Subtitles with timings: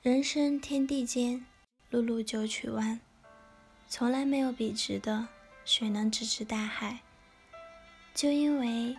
[0.00, 1.44] 人生天地间，
[1.90, 3.00] 碌碌九曲弯，
[3.88, 5.26] 从来没有笔直的。
[5.64, 7.00] 谁能直至大海？
[8.14, 8.96] 就因为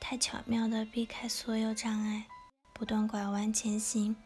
[0.00, 2.26] 太巧妙地避开所有障碍，
[2.72, 4.16] 不断拐弯前行。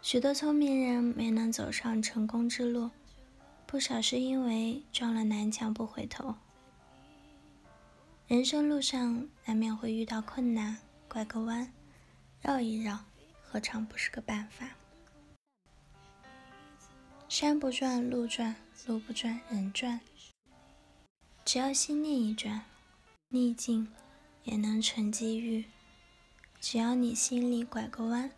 [0.00, 2.90] 许多聪明人没能走上成功之路，
[3.66, 6.36] 不少是因为撞了南墙不回头。
[8.28, 11.70] 人生路上难免会遇到困难，拐个弯，
[12.40, 12.98] 绕一绕，
[13.54, 14.68] 何尝不是个办法？
[17.28, 18.56] 山不转路转，
[18.88, 20.00] 路不转人转。
[21.44, 22.64] 只要心念一转，
[23.28, 23.94] 逆境
[24.42, 25.66] 也能成机遇。
[26.60, 28.28] 只要你心里拐个弯，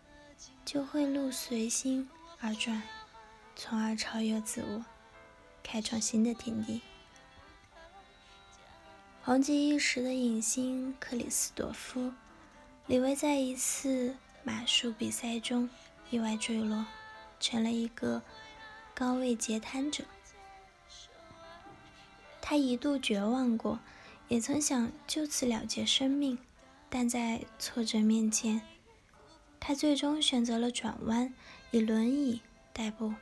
[0.66, 2.06] 就会路随心
[2.40, 2.82] 而转，
[3.54, 4.84] 从而超越自我，
[5.62, 6.82] 开创新的天地。
[9.22, 12.00] 红极一时的影星克里斯朵夫·
[12.86, 14.14] 李维在一次
[14.46, 15.68] 马术比赛中
[16.08, 16.86] 意外坠落，
[17.40, 18.22] 成了一个。
[18.94, 20.04] 高位截瘫者，
[22.40, 23.80] 他一度绝望过，
[24.28, 26.38] 也曾想就此了结生命，
[26.88, 28.62] 但在挫折面前，
[29.60, 31.34] 他最终选择了转弯，
[31.72, 32.40] 以轮椅
[32.72, 33.12] 代步，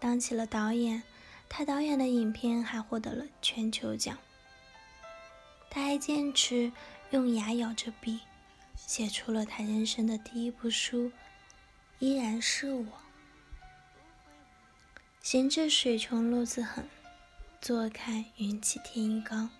[0.00, 1.02] 当起了导演。
[1.50, 4.18] 他导演的影片还获得了全球奖。
[5.70, 6.72] 他还坚持
[7.10, 8.18] 用牙咬着笔，
[8.86, 11.06] 写出了他人生的第一部书，
[11.98, 12.84] 《依然是我》。
[15.22, 16.88] 行至水穷路自横，
[17.60, 19.50] 坐看云起天亦高。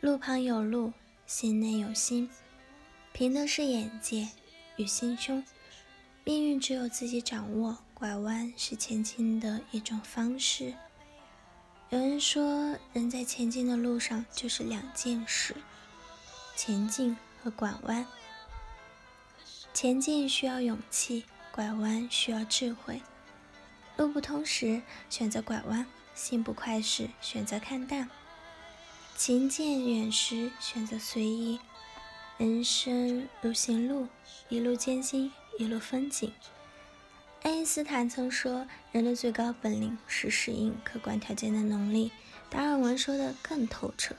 [0.00, 0.92] 路旁有路，
[1.26, 2.28] 心内有心，
[3.12, 4.28] 凭的是眼界
[4.76, 5.42] 与心胸。
[6.24, 10.74] 命运只有自己掌握，拐弯是前进的一种方式。
[11.88, 15.54] 有人说，人在前进的路上就是两件事：
[16.56, 18.06] 前进和拐弯。
[19.84, 23.02] 前进需要勇气，拐弯需要智慧。
[23.98, 24.80] 路不通时，
[25.10, 25.84] 选择拐弯；
[26.14, 28.06] 心不快时，选择看淡；
[29.14, 31.60] 情渐远时，选择随意。
[32.38, 34.08] 人生如行路，
[34.48, 36.32] 一路艰辛，一路风景。
[37.42, 42.10] 爱因斯坦曾说：“人的最高本领是适应客观条件的能力。”
[42.48, 44.14] 达尔文说的更透彻：“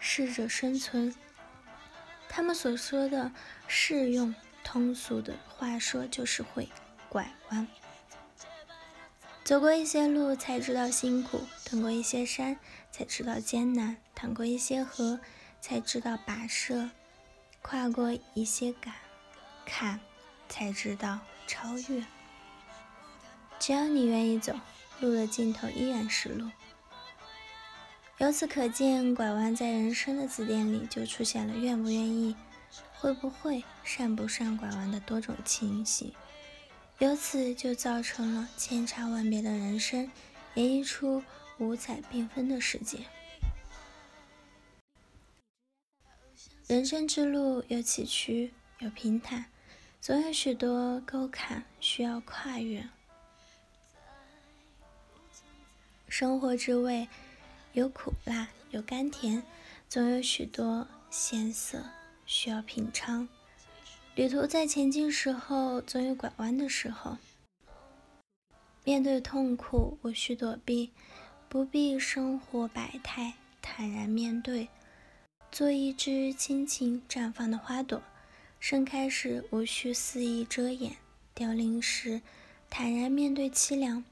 [0.00, 1.14] 适者生存。”
[2.30, 3.30] 他们所说的
[3.68, 4.34] 适用
[4.66, 6.68] 通俗的话说，就是会
[7.08, 7.68] 拐弯。
[9.44, 11.38] 走过一些路，才知道辛苦；
[11.70, 12.58] 登过一些山，
[12.90, 15.20] 才知道艰难；淌过一些河，
[15.60, 16.90] 才知道跋涉；
[17.62, 18.92] 跨过一些坎，
[19.64, 20.00] 坎
[20.48, 22.04] 才知道超越。
[23.60, 24.52] 只要你愿意走，
[24.98, 26.50] 路的尽头依然是路。
[28.18, 32.34] 由此可见，拐弯在人生的字典里就出现了愿不愿意、
[33.06, 36.12] 会不会、善不善拐弯的多种情形。
[36.98, 40.10] 由此就造成了千差万别的人生，
[40.54, 41.22] 演绎出
[41.58, 42.98] 五彩缤纷的世界。
[46.66, 48.50] 人生之路有崎岖，
[48.80, 49.44] 有平坦，
[50.00, 52.88] 总有许多沟坎需要跨越。
[56.08, 57.06] 生活之味
[57.72, 59.44] 有苦辣，有甘甜，
[59.88, 61.84] 总有许多鲜涩
[62.26, 63.26] 需要品尝。
[64.14, 67.16] 旅途在前进时候，总有拐弯的时候。
[68.84, 70.90] 面对痛苦，无需躲避，
[71.48, 74.68] 不必生活百态，坦然面对。
[75.50, 78.02] 做一只轻轻绽放的花朵，
[78.60, 80.96] 盛开时无需肆意遮掩，
[81.34, 82.20] 凋零时
[82.68, 84.04] 坦然面对凄凉。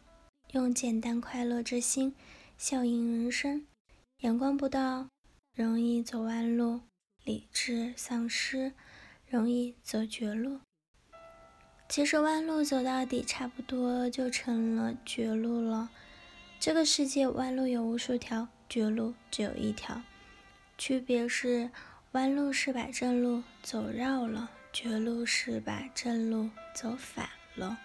[0.53, 2.15] 用简单快乐之心，
[2.57, 3.67] 笑迎人生。
[4.21, 5.09] 眼光不到，
[5.55, 6.81] 容易走弯路；
[7.25, 8.73] 理智丧失。
[9.27, 10.61] 容易走绝路，
[11.89, 15.91] 其实弯路走到底，差不多就成了绝路了。
[16.61, 20.03] 这个世界弯路有无数条，绝路只有一条，
[20.79, 21.69] 区别是
[22.13, 27.77] 弯路是把正路走绕了，绝路是把正路走反了。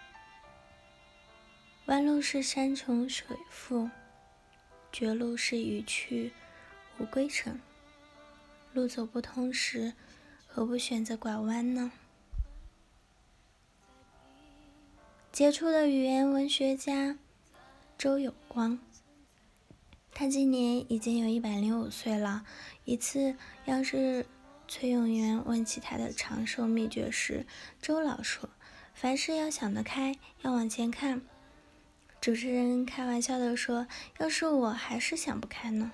[1.85, 3.89] 弯路是山重水复，
[4.91, 6.31] 绝路是一去
[6.99, 7.59] 无归程。
[8.73, 9.93] 路走不通时。
[10.51, 11.91] 何不选择拐弯呢？
[15.31, 17.17] 杰出的语言文学家
[17.97, 18.79] 周有光，
[20.11, 22.43] 他今年已经有一百零五岁了。
[22.83, 23.35] 一次，
[23.65, 24.25] 要是
[24.67, 27.45] 崔永元问起他的长寿秘诀时，
[27.79, 28.49] 周老说
[28.95, 31.21] ：“凡事要想得开，要往前看。”
[32.19, 33.87] 主持人开玩笑的说
[34.17, 35.91] ：“要是我还是想不开呢？”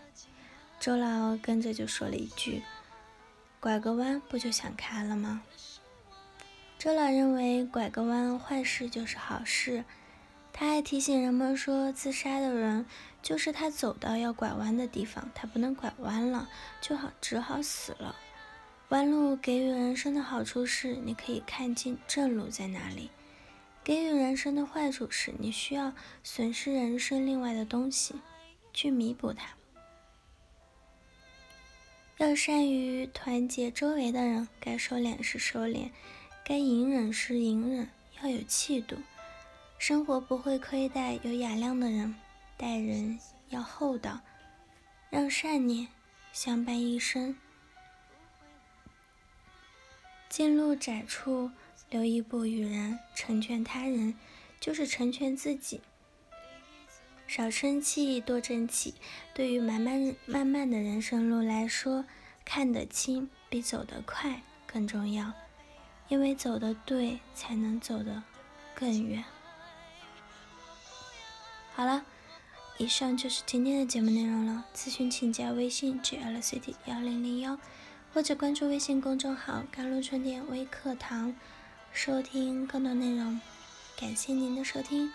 [0.86, 2.62] 周老跟着就说了一句。
[3.60, 5.42] 拐个弯不就想开了吗？
[6.78, 9.84] 周老认为拐个弯坏事就是好事。
[10.54, 12.86] 他还提醒人们说，自杀的人
[13.24, 16.48] 就是他走到要拐弯的地方，他不能拐弯了，
[16.80, 18.16] 就好只好死了。
[18.90, 23.10] 弯路给予人生的好处是，你可以看清正路在哪里；
[23.84, 25.94] 给予人生的坏处是，你需要
[26.24, 28.14] 损失人生另外的东西
[28.72, 29.48] 去弥补它。
[32.18, 35.90] 要善于团结周围的人，该收敛时收敛，
[36.46, 37.90] 该隐忍时隐忍，
[38.22, 38.96] 要有气度。
[39.78, 42.16] 生活不会亏待有雅量的人，
[42.56, 43.20] 待人
[43.50, 44.22] 要厚道，
[45.10, 45.90] 让善念
[46.32, 47.36] 相伴一生。
[50.30, 51.52] 进路窄处
[51.90, 54.18] 留一步与人，成全他人
[54.62, 55.82] 就是成全自己。
[57.28, 58.94] 少生气，多争气。
[59.34, 62.06] 对于漫漫漫漫的人生路来说，
[62.44, 65.34] 看得清比走得快更重要，
[66.08, 68.24] 因为走得对，才能走得
[68.76, 69.24] 更远。
[71.74, 72.06] 好了，
[72.78, 74.66] 以上就是今天的节目内容了。
[74.76, 77.58] 咨询请加微信 glct 幺零零幺，
[78.14, 81.36] 或者关注微信公众号“甘露春天微课堂”，
[81.92, 83.42] 收听更多内容。
[84.00, 85.12] 感谢您的收听，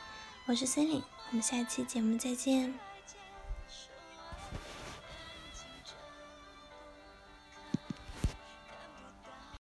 [0.46, 2.89] 我是森林，我们下期节目再见。